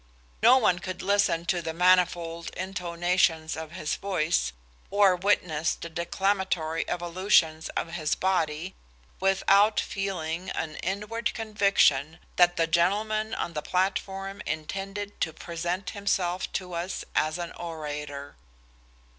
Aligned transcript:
No 0.41 0.57
one 0.57 0.79
could 0.79 1.03
listen 1.03 1.45
to 1.45 1.61
the 1.61 1.75
manifold 1.75 2.49
intonations 2.57 3.55
of 3.55 3.73
his 3.73 3.97
voice, 3.97 4.51
or 4.89 5.15
witness 5.15 5.75
the 5.75 5.89
declamatory 5.91 6.89
evolutions 6.89 7.69
of 7.77 7.91
his 7.93 8.15
body, 8.15 8.73
without 9.19 9.79
feeling 9.79 10.49
an 10.55 10.77
inward 10.77 11.35
conviction 11.35 12.17
that 12.37 12.55
the 12.57 12.65
gentleman 12.65 13.35
on 13.35 13.53
the 13.53 13.61
platform 13.61 14.41
intended 14.47 15.21
to 15.21 15.33
present 15.33 15.91
himself 15.91 16.51
to 16.53 16.73
us 16.73 17.05
as 17.15 17.37
an 17.37 17.51
orator. 17.51 18.35